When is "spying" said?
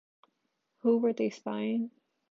1.29-1.91